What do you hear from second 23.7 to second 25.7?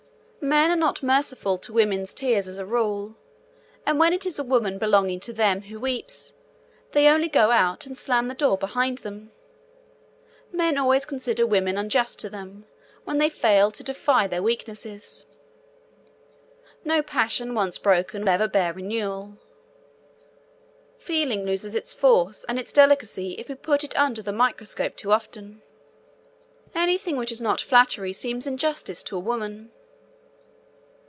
it under the microscope too often.